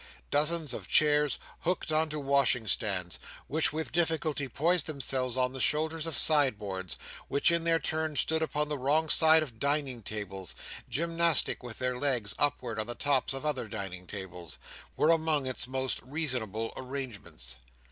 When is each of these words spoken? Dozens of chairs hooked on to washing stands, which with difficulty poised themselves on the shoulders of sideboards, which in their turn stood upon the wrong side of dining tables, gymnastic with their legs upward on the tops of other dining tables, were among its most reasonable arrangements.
Dozens 0.31 0.73
of 0.73 0.87
chairs 0.87 1.37
hooked 1.59 1.91
on 1.91 2.09
to 2.09 2.19
washing 2.19 2.67
stands, 2.67 3.19
which 3.47 3.71
with 3.71 3.91
difficulty 3.91 4.47
poised 4.47 4.87
themselves 4.87 5.37
on 5.37 5.53
the 5.53 5.59
shoulders 5.61 6.07
of 6.07 6.17
sideboards, 6.17 6.97
which 7.27 7.51
in 7.51 7.65
their 7.65 7.77
turn 7.77 8.15
stood 8.15 8.41
upon 8.41 8.67
the 8.67 8.79
wrong 8.79 9.09
side 9.09 9.43
of 9.43 9.59
dining 9.59 10.01
tables, 10.01 10.55
gymnastic 10.89 11.61
with 11.61 11.77
their 11.77 11.99
legs 11.99 12.33
upward 12.39 12.79
on 12.79 12.87
the 12.87 12.95
tops 12.95 13.31
of 13.31 13.45
other 13.45 13.67
dining 13.67 14.07
tables, 14.07 14.57
were 14.97 15.11
among 15.11 15.45
its 15.45 15.67
most 15.67 16.01
reasonable 16.01 16.73
arrangements. 16.75 17.57